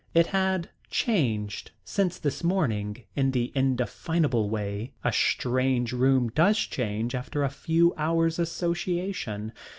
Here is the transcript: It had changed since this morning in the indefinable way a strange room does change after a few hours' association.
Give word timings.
It 0.15 0.25
had 0.33 0.71
changed 0.89 1.69
since 1.85 2.17
this 2.17 2.43
morning 2.43 3.03
in 3.15 3.29
the 3.29 3.51
indefinable 3.53 4.49
way 4.49 4.93
a 5.03 5.13
strange 5.13 5.93
room 5.93 6.29
does 6.29 6.57
change 6.57 7.13
after 7.13 7.43
a 7.43 7.49
few 7.49 7.93
hours' 7.97 8.39
association. 8.39 9.53